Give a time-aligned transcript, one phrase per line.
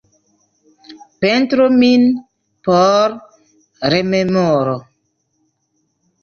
[1.25, 2.01] Pentru min
[2.69, 3.09] por
[3.95, 4.75] rememoro.